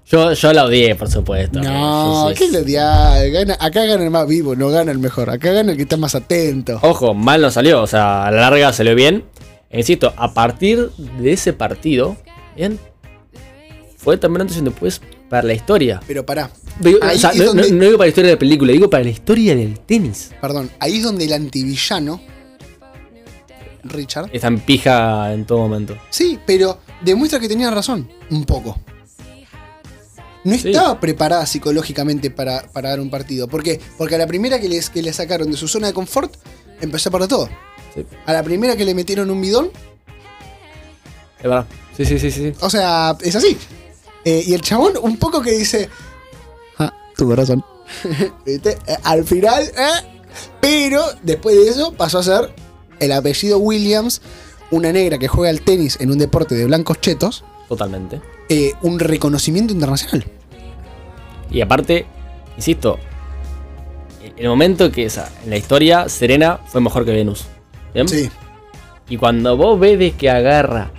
[0.06, 1.60] Yo, yo la odié, por supuesto.
[1.60, 2.62] No, ¿qué le?
[2.64, 5.30] Gana- Acá gana el más vivo, no gana el mejor.
[5.30, 6.78] Acá gana el que está más atento.
[6.82, 9.24] Ojo, mal no salió, o sea, a la larga salió bien.
[9.70, 12.16] E Insisto, a partir de ese partido,
[12.56, 12.78] bien,
[13.96, 15.00] fue también antes y después
[15.32, 15.98] para la historia.
[16.06, 16.50] Pero pará.
[16.78, 18.90] Digo, o sea, no, donde- no- no digo para la historia de la película, digo
[18.90, 20.30] para la historia del tenis.
[20.42, 22.20] Perdón, ahí es donde el antivillano.
[23.84, 24.28] Richard.
[24.32, 25.96] Está en pija en todo momento.
[26.10, 28.08] Sí, pero demuestra que tenía razón.
[28.30, 28.78] Un poco.
[30.44, 30.68] No Sí.
[30.70, 33.48] estaba preparada psicológicamente para, para dar un partido.
[33.48, 33.80] ¿Por qué?
[33.96, 36.34] Porque a la primera que, les, que le sacaron de su zona de confort,
[36.80, 37.48] empezó a perder todo.
[37.94, 39.70] Sí, A la primera que le metieron un bidón,
[41.38, 41.66] es verdad.
[41.96, 42.52] Sí, sí, sí, sí.
[42.60, 43.56] O sea, es así.
[44.24, 45.88] Eh, y el chabón un poco que dice,
[46.78, 47.64] ah, tuvo razón.
[48.46, 48.78] ¿Viste?
[48.86, 50.22] Eh, Al final, eh,
[50.60, 52.54] pero después de eso pasó a ser
[53.00, 54.22] el apellido Williams,
[54.70, 58.20] una negra que juega al tenis en un deporte de blancos chetos, Totalmente.
[58.48, 60.24] eh, un reconocimiento internacional.
[61.50, 62.06] Y aparte,
[62.56, 62.98] insisto,
[64.36, 67.44] el momento que esa, en la historia, Serena fue mejor que Venus.
[67.92, 68.08] ¿Bien?
[68.08, 68.30] Sí.
[69.08, 70.90] Y cuando vos ves de que agarra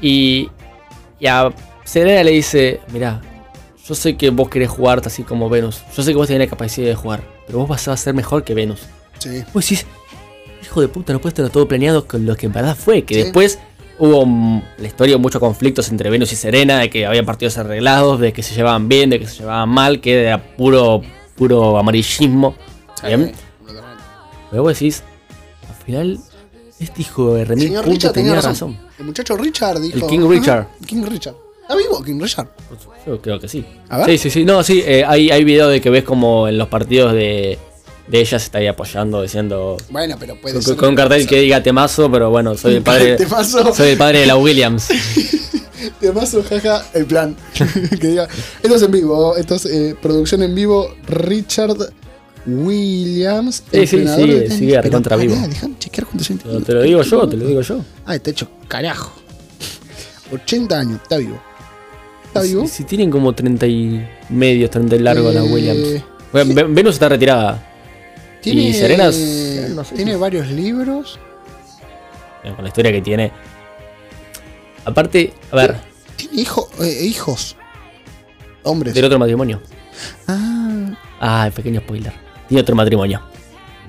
[0.00, 0.48] y,
[1.18, 1.52] y a
[1.84, 3.20] Serena le dice, mirá,
[3.86, 6.50] yo sé que vos querés jugar así como Venus, yo sé que vos tenés la
[6.50, 8.80] capacidad de jugar, pero vos vas a ser mejor que Venus.
[9.18, 9.42] Sí.
[9.52, 9.86] Vos decís,
[10.62, 13.14] hijo de puta, no puedes tener todo planeado con lo que en verdad fue, que
[13.14, 13.22] Sí.
[13.24, 13.58] después
[13.98, 18.18] hubo mm, la historia muchos conflictos entre Venus y Serena, de que había partidos arreglados,
[18.18, 21.02] de que se llevaban bien, de que se llevaban mal, que era puro,
[21.36, 22.54] puro amarillismo.
[23.04, 23.32] ¿Bien?
[24.50, 25.02] Pero vos decís,
[25.68, 26.18] al final,
[26.80, 28.50] este hijo de Richard tenía tenía razón.
[28.52, 28.78] razón.
[28.98, 29.96] El muchacho Richard dijo.
[29.98, 30.66] El King "Ajá, Richard".
[30.86, 31.34] King Richard.
[31.64, 32.48] ¿Está vivo King Richard?
[33.06, 33.64] Yo creo que sí.
[33.88, 34.06] A ver.
[34.10, 34.44] Sí, sí, sí.
[34.44, 37.58] No, sí, eh, hay, hay video de que ves como en los partidos de,
[38.06, 39.76] de ella se está ahí apoyando, diciendo.
[39.90, 40.76] Bueno, pero puede Con, ser.
[40.76, 43.16] con un cartel que diga temazo, pero bueno, soy el padre.
[43.16, 43.26] Te.
[43.26, 44.88] Soy el padre de la Williams.
[46.14, 47.34] Más jaja, el plan.
[48.00, 48.28] que diga,
[48.62, 51.76] esto es en vivo, esto es eh, producción en vivo, Richard
[52.46, 53.62] Williams.
[53.72, 55.46] Sí, sí, sigue, sigue Pero recontra pará, vivo.
[55.48, 57.80] Déjame chequear cuántos años Te lo- te digo yo, te lo digo yo.
[58.04, 59.12] Ah, está hecho carajo.
[60.32, 61.40] 80 años, está vivo.
[62.34, 62.62] ¿Está vivo?
[62.66, 66.02] Si, si tienen como 30 y medios, 30 y largos las Eh, Williams.
[66.32, 67.64] Bueno, Ve- Venus está retirada.
[68.40, 71.18] Tiene, y Serenas, eh, no sé tiene si- varios libros.
[72.42, 73.30] Con la historia que tiene.
[74.84, 75.76] Aparte, a ver,
[76.16, 77.56] Tiene hijo, eh, hijos.
[78.64, 78.94] Hombres.
[78.94, 79.60] del otro matrimonio.
[80.26, 82.12] Ah, Ah, pequeño spoiler.
[82.48, 83.22] Tiene otro matrimonio.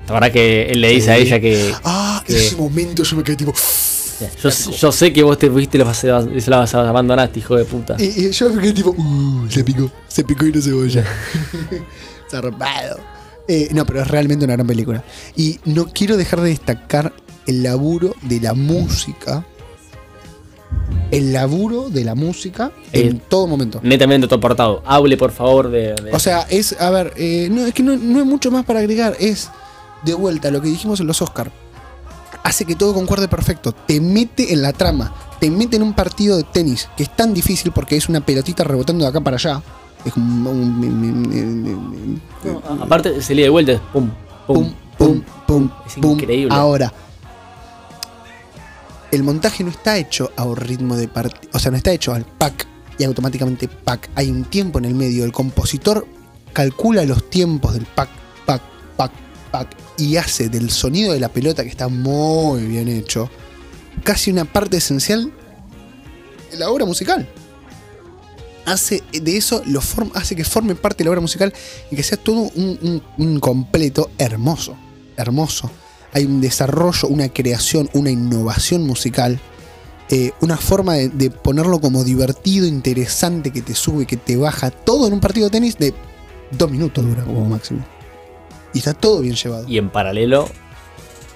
[0.06, 1.72] La verdad que él le dice a ella que.
[1.84, 3.52] ah que- ese momento yo me quedé tipo.
[4.42, 7.96] Yo, yo sé que vos te fuiste y la- abandonaste, hijo de puta.
[7.98, 8.90] Y, y yo me quedé tipo.
[8.90, 9.90] Uh, se picó.
[10.08, 11.04] Se picó y no cebolla.
[12.30, 12.98] Zarpado.
[13.48, 15.04] Eh, no, pero es realmente una gran película.
[15.36, 17.12] Y no quiero dejar de destacar
[17.46, 19.46] el laburo de la música.
[21.12, 23.78] El laburo de la música en Eh, todo momento.
[23.84, 24.82] Netamente todo portado.
[24.84, 25.94] Hable, por favor, de.
[25.94, 28.64] de- O sea, es, a ver, eh, no, es que no, no hay mucho más
[28.64, 29.16] para agregar.
[29.20, 29.48] Es
[30.02, 31.52] de vuelta lo que dijimos en los Oscar.
[32.46, 33.72] Hace que todo concuerde perfecto.
[33.72, 35.12] Te mete en la trama.
[35.40, 38.62] Te mete en un partido de tenis que es tan difícil porque es una pelotita
[38.62, 39.60] rebotando de acá para allá.
[40.04, 40.46] Es un.
[40.46, 43.80] un- un- No, a- aparte, se de vuelta.
[43.92, 44.08] Pum,
[44.46, 46.12] pum, pum, pum, pum, Es pum.
[46.12, 46.54] increíble.
[46.54, 46.92] Ahora,
[49.10, 51.50] el montaje no está hecho a un ritmo de partido.
[51.52, 54.08] O sea, no está hecho al pack y automáticamente pack.
[54.14, 55.24] Hay un tiempo en el medio.
[55.24, 56.06] El compositor
[56.52, 58.08] calcula los tiempos del pack,
[58.46, 58.62] pack,
[58.96, 59.10] pack,
[59.50, 63.30] pack y hace del sonido de la pelota que está muy bien hecho
[64.04, 65.32] casi una parte esencial
[66.50, 67.28] de la obra musical.
[68.66, 69.80] Hace de eso, lo
[70.14, 71.52] hace que forme parte de la obra musical
[71.90, 74.76] y que sea todo un completo hermoso.
[75.16, 75.70] Hermoso.
[76.12, 79.40] Hay un desarrollo, una creación, una innovación musical.
[80.08, 84.70] eh, una forma de, de ponerlo como divertido, interesante, que te sube, que te baja.
[84.70, 85.94] Todo en un partido de tenis de
[86.52, 87.84] dos minutos dura como máximo.
[88.74, 89.66] Y está todo bien llevado.
[89.68, 90.48] Y en paralelo,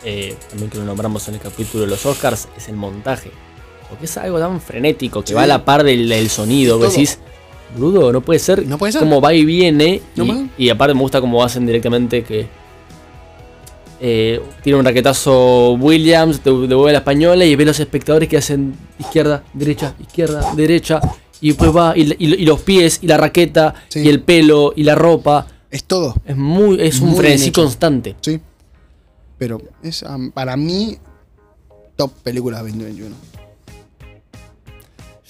[0.05, 3.31] eh, también que lo nombramos en el capítulo de los Oscars, es el montaje.
[3.89, 5.35] Porque es algo tan frenético que Sí.
[5.35, 6.79] va a la par del, del sonido.
[6.79, 7.19] Vos decís,
[7.77, 8.67] brudo, no puede ser.
[8.67, 9.01] No puede ser.
[9.01, 10.01] Como va y viene.
[10.17, 12.47] No y, aparte me gusta cómo hacen directamente que.
[14.03, 18.75] Eh, tira un raquetazo Williams, de- devuelve la española y ve los espectadores que hacen
[18.99, 21.01] izquierda, derecha, izquierda, derecha.
[21.43, 24.01] Y después va, y, y- y los pies, y la raqueta, Sí.
[24.01, 25.47] y el pelo, y la ropa.
[25.71, 26.15] Es todo.
[26.25, 28.17] Es muy, es un Muy frenesí constante.
[28.21, 28.41] Sí.
[29.39, 30.05] Pero es
[30.35, 30.99] para mí
[31.97, 33.15] top película 2021.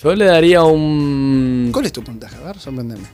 [0.02, 1.70] Yo le daría un.
[1.72, 2.36] ¿Cuál es tu puntaje?
[2.36, 3.04] A ver, sorprendeme.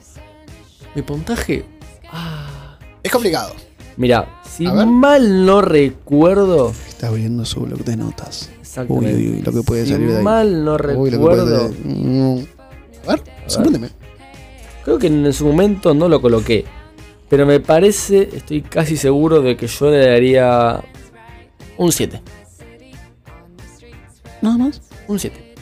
[0.94, 1.64] Mi puntaje.
[2.10, 2.78] Ah.
[3.02, 3.54] Es complicado.
[3.96, 6.72] Mira, si mal no recuerdo.
[6.88, 8.50] Está abriendo su blog de notas.
[8.88, 10.22] Uy, uy, uy, lo que puede si salir de ahí.
[10.22, 11.70] mal no Uy, puede recuerdo.
[11.84, 12.38] Mm.
[13.06, 13.88] A ver, sorpréndeme.
[14.84, 16.64] Creo que en su momento no lo coloqué.
[17.28, 20.80] Pero me parece, estoy casi seguro de que yo le daría
[21.76, 22.20] un 7.
[24.42, 24.80] Nada más.
[25.08, 25.54] Un 7.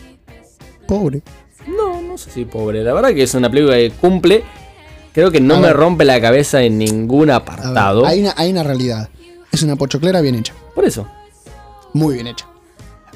[0.87, 1.23] Pobre.
[1.67, 2.83] No, no sé si pobre.
[2.83, 4.45] La verdad que es una película que cumple.
[5.13, 5.77] Creo que no A me ver.
[5.77, 8.05] rompe la cabeza en ningún ver, apartado.
[8.05, 9.09] hay, una, hay una realidad.
[9.53, 10.53] Es una pochoclera bien hecha.
[10.75, 11.07] Por eso,
[11.93, 12.47] Muy bien hecha.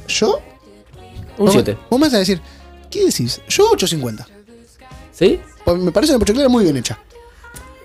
[0.07, 0.41] Yo.
[1.37, 1.77] un vos- 7.
[1.91, 2.41] Vos me vas a decir,
[2.91, 3.43] ¿qué decís?
[3.49, 4.25] Yo 8.50.
[5.13, 5.41] ¿Sí?
[5.65, 6.99] Pues me parece una pochoclera muy bien hecha.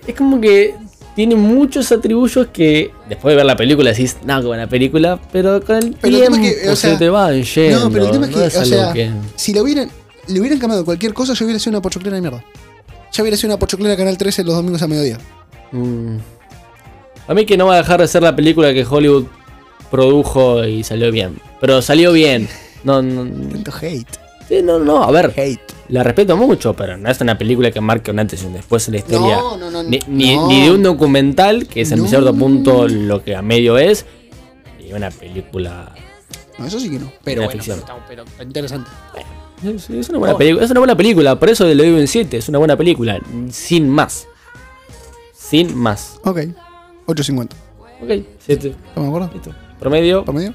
[0.06, 0.74] Es como que
[1.14, 5.62] tiene muchos atributos que después de ver la película decís, no, qué buena película, pero
[5.64, 7.80] con el Pero el tiempo tema es que, o sea, se te van yendo.
[7.80, 9.90] No, pero el tema es que, no o sea, que- si le hubieran,
[10.28, 12.44] le hubieran cambiado cualquier cosa, yo hubiera sido una pochoclera de mierda.
[13.12, 15.18] Ya hubiera sido una pochoclera Canal 13 los domingos a mediodía.
[15.70, 16.16] Mm.
[17.28, 19.26] A mí que no va a dejar de ser la película que Hollywood
[19.90, 21.38] produjo y salió bien.
[21.60, 22.48] Pero salió bien.
[22.82, 24.06] No, no, Tanto hate.
[24.48, 25.60] sí, no, no, a ver, Hate.
[25.88, 28.86] La respeto mucho, pero no es una película que marque un antes y un después
[28.88, 29.36] en la historia.
[29.36, 30.48] No, no, no, ni, ni- no.
[30.48, 32.06] ni de un documental, que es en No.
[32.08, 34.06] cierto punto lo que a medio es,
[34.80, 35.94] ni una película
[36.58, 37.10] No, eso sí que no.
[37.24, 38.90] Pero bueno, pero, está- pero está interesante.
[39.64, 42.36] Es, es una buena película, es una buena película, por eso le doy un 7,
[42.36, 43.18] es una buena película,
[43.50, 44.26] sin más.
[45.32, 46.18] Sin más.
[46.24, 46.38] Ok.
[47.06, 47.50] 8.50.
[48.02, 48.68] Ok, 7.
[48.68, 49.30] ¿Estamos de acuerdo?
[49.34, 49.54] Listo.
[49.78, 50.54] Promedio, ¿Por medio?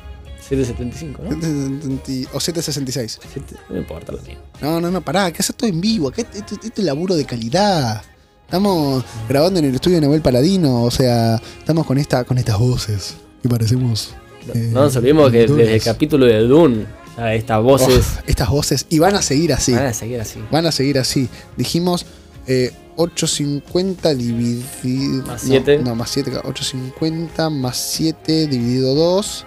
[0.49, 1.29] 7.75, ¿no?
[1.31, 3.19] 7.70 O 7.66.
[3.31, 4.37] Siete- no importa lo que.
[4.61, 6.07] No, no, no, pará, que hace todo en vivo.
[6.09, 8.01] Acá esto, esto- esto es laburo de calidad.
[8.45, 12.57] Estamos grabando en el estudio de Nahuel Paladino, o sea, estamos con esta, con estas
[12.57, 14.15] voces que parecemos.
[14.55, 16.85] eh, No nos olvidemos que desde el capítulo de Dune,
[17.15, 19.73] ya estas voces Oh, estas voces, y van a seguir así.
[19.73, 20.39] van a seguir así.
[20.51, 21.29] Van a seguir así.
[21.57, 22.07] Dijimos
[22.47, 25.23] eh, 850 dividido.
[25.27, 25.77] Más no, siete.
[25.77, 26.31] No, más 7.
[26.43, 29.45] 850 más 7 dividido 2.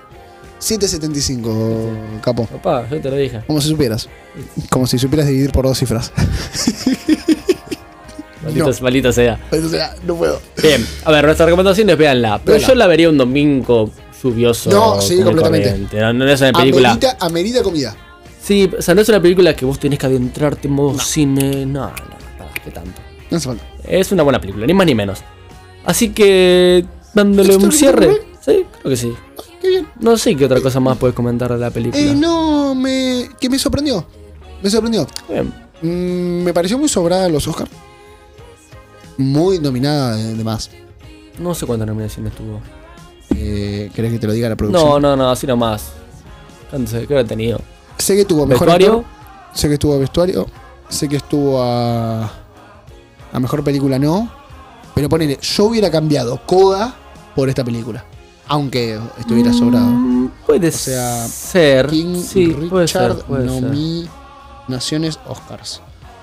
[0.62, 2.46] 775, capo.
[2.46, 3.40] Papá, yo te lo dije.
[3.46, 4.08] Como si supieras.
[4.70, 6.12] Como si supieras dividir por dos cifras.
[8.42, 8.74] Maldito, No.
[8.80, 9.38] maldito sea.
[9.70, 10.40] sea, no puedo.
[10.60, 12.38] Bien, a ver, nuestras recomendaciones, véanla.
[12.44, 12.68] Pero Véanla.
[12.68, 13.90] yo la vería un domingo
[14.22, 14.70] lluvioso.
[14.70, 15.68] No, sí, común y completamente.
[15.70, 16.00] corriente.
[16.00, 16.88] No, no es una película.
[16.90, 17.96] Amerita, amerita comida.
[18.42, 21.66] Sí, o sea, no es una película que vos tenés que adentrarte en modo cine.
[21.66, 23.00] No, no, no, ¿qué tanto?
[23.30, 23.64] No hace falta.
[23.84, 25.20] Es una buena película, ni más ni menos.
[25.84, 28.10] Así que, dándole ¿Esto un es cierre.
[28.44, 29.12] Sí, creo que sí.
[29.62, 29.88] Qué bien.
[30.00, 32.02] No sé qué otra cosa más puedes comentar de la película.
[32.02, 33.28] Eh, no, me.
[33.40, 34.04] que me sorprendió.
[34.60, 35.06] Me sorprendió.
[35.28, 35.54] Bien.
[35.80, 37.70] Mm, me pareció muy sobrada los Oscars.
[39.18, 40.68] Muy nominada de, de más.
[41.38, 42.60] No sé cuántas nominaciones tuvo.
[43.36, 44.84] Eh, ¿Querés que te lo diga la producción?
[44.84, 45.92] No, no, no, así nomás.
[46.68, 47.60] ¿Cuántos creo que he tenido?
[47.98, 48.98] Sé que tuvo mejor ¿Vestuario?
[48.98, 50.46] actor, sé que estuvo a vestuario,
[50.88, 52.24] sé que estuvo a.
[53.32, 54.28] a mejor película no.
[54.94, 56.94] Pero ponele, yo hubiera cambiado Coda
[57.36, 58.04] por esta película.
[58.52, 59.86] Aunque estuviera sobrado.
[59.86, 61.86] Mm, puede sea, ser.
[61.86, 63.62] King sí, puede ser, Richard puede ser.
[63.62, 65.80] nominaciones Oscars.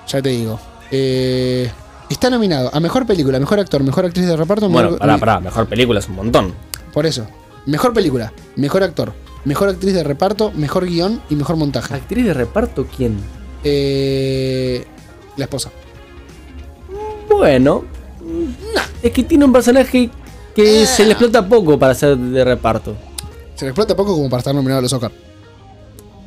[0.08, 0.60] Ya te digo.
[0.92, 1.72] Eh,
[2.08, 4.70] está nominado a mejor película, mejor actor, mejor actriz de reparto.
[4.70, 6.54] Bueno, mejor- pará, pará, mejor película es un montón.
[6.94, 7.26] Por eso.
[7.66, 9.12] Mejor película, mejor actor,
[9.44, 11.96] mejor actriz de reparto, mejor guion y mejor montaje.
[11.96, 13.18] ¿Actriz de reparto quién?
[13.64, 14.86] Eh,
[15.36, 15.72] la esposa.
[17.28, 17.86] Bueno,
[19.02, 20.12] es que tiene un personaje
[20.56, 22.96] que se le explota poco para ser de reparto.
[23.56, 25.12] Se le explota poco como para estar nominado a los Oscar.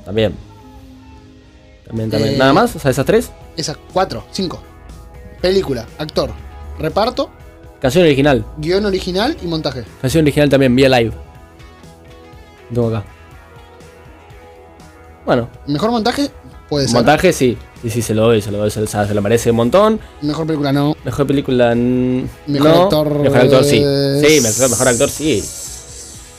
[0.05, 0.35] También.
[1.87, 2.35] También, también.
[2.35, 2.75] Eh, ¿Nada más?
[2.77, 3.31] O sea, esas tres.
[3.57, 4.63] Esas cuatro, cinco.
[5.41, 6.31] Película, actor,
[6.79, 7.31] reparto,
[7.81, 8.45] Canción original.
[8.59, 9.83] guion original y montaje.
[10.01, 11.13] Canción original también, vía live.
[12.73, 13.05] Tengo acá.
[15.27, 16.31] Bueno, Mejor montaje
[16.69, 16.95] puede ser.
[16.95, 17.59] montaje sí.
[17.83, 19.99] Sí, sí, se lo doy, se lo doy, se, lo- se lo merece un montón.
[20.21, 20.97] Mejor película no.
[21.05, 21.75] Mejor película.
[21.75, 23.83] Mejor actor, Mejor actor sí.
[23.85, 25.43] eh, Sí, mejor, mejor actor sí.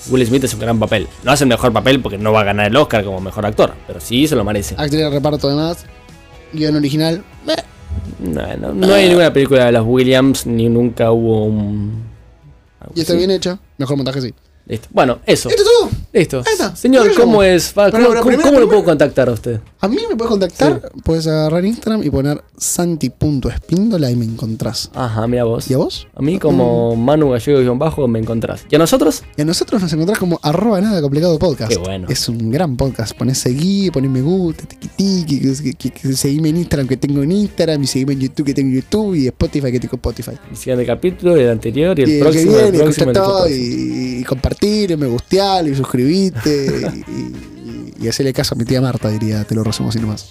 [0.10, 1.08] Will Smith es un gran papel.
[1.23, 3.73] No hace el mejor papel porque no va a ganar el Oscar como mejor actor.
[3.88, 4.75] Pero sí se lo merece.
[4.77, 5.86] Actriz de reparto además.
[6.53, 7.23] Guión original.
[7.47, 7.56] eh,
[8.19, 12.03] No, no, no hay ninguna película de los Williams ni nunca hubo un.
[12.95, 13.60] Y está bien hecha.
[13.77, 14.34] Mejor montaje sí.
[14.65, 14.88] Listo.
[14.91, 15.49] Bueno, eso.
[15.49, 15.89] ¿Esto es todo?
[16.13, 16.41] Listo.
[16.41, 16.76] Está.
[16.76, 17.71] Señor, ¿cómo es?
[17.73, 19.60] Pero ¿Cómo, la cómo- primera- cómo lo puedo contactar a usted?
[19.82, 20.91] A mí me puedes contactar.
[21.04, 24.89] Puedes agarrar Instagram y poner santi.espíndola y me encontrás.
[24.93, 25.69] Ajá, mira vos.
[25.69, 26.08] ¿Y a vos?
[26.15, 28.63] A mí como Manu Gallego-bajo me encontrás.
[28.69, 29.23] ¿Y a nosotros?
[29.38, 31.71] Y a nosotros nos encontrás como arroba nada complicado podcast.
[31.71, 32.08] Qué bueno.
[32.10, 33.17] Es un gran podcast.
[33.17, 37.84] Ponés seguir, ponés me gusta, que, que- que seguime en Instagram que tengo en Instagram,
[37.84, 40.32] y seguime en YouTube que tengo en YouTube, y Spotify que tengo en Spotify.
[40.52, 42.52] El siguiente capítulo, el anterior y el Y el próximo.
[42.54, 43.49] que el el todo próximo.
[43.49, 48.65] y, y compartir, y me gustear, y suscribirte, y, y, y hacerle caso a mi
[48.65, 50.29] tía Marta, diría, te lo resumo así nomás.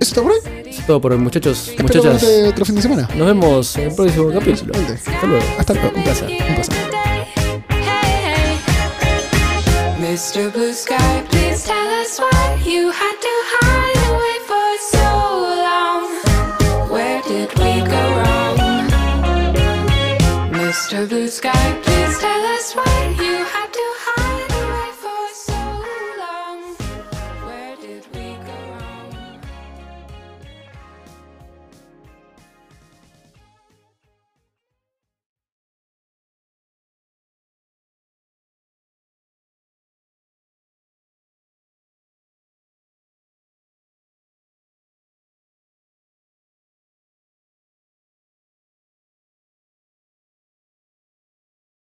[0.00, 0.38] ¿Eso es todo por hoy?
[0.66, 1.68] Eso es todo por hoy, muchachos.
[1.68, 3.08] Espero Muchachas, verte otro fin de semana.
[3.16, 4.72] nos vemos en el próximo capítulo.
[4.74, 5.44] Hasta luego.
[5.58, 5.90] Hasta luego.
[5.96, 6.30] Un placer.
[6.30, 6.74] Un placer.
[10.00, 10.50] Mr.
[10.52, 13.07] Blue Sky, please tell us why you had